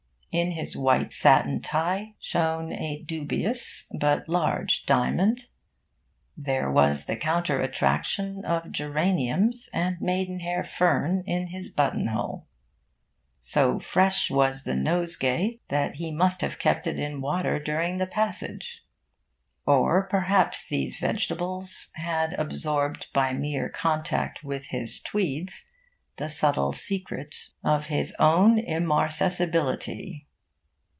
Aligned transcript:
In 0.33 0.51
his 0.51 0.77
white 0.77 1.11
satin 1.11 1.61
tie 1.61 2.15
shone 2.17 2.71
a 2.71 3.01
dubious 3.01 3.85
but 3.99 4.29
large 4.29 4.85
diamond, 4.85 5.47
and 6.37 6.45
there 6.45 6.71
was 6.71 7.03
the 7.03 7.17
counter 7.17 7.59
attraction 7.59 8.45
of 8.45 8.71
geraniums 8.71 9.69
and 9.73 9.99
maidenhair 9.99 10.63
fern 10.63 11.21
in 11.27 11.47
his 11.47 11.67
button 11.67 12.07
hole. 12.07 12.47
So 13.41 13.77
fresh 13.77 14.31
was 14.31 14.63
the 14.63 14.73
nosegay 14.73 15.59
that 15.67 15.95
he 15.95 16.13
must 16.13 16.39
have 16.39 16.57
kept 16.59 16.87
it 16.87 16.97
in 16.97 17.19
water 17.19 17.59
during 17.59 17.97
the 17.97 18.07
passage! 18.07 18.85
Or 19.65 20.03
perhaps 20.03 20.65
these 20.65 20.97
vegetables 20.97 21.89
had 21.95 22.35
absorbed 22.35 23.07
by 23.11 23.33
mere 23.33 23.67
contact 23.67 24.45
with 24.45 24.67
his 24.69 25.01
tweeds, 25.01 25.67
the 26.17 26.27
subtle 26.29 26.73
secret 26.73 27.35
of 27.63 27.87
his 27.87 28.13
own 28.19 28.59
immarcescibility. 28.59 30.25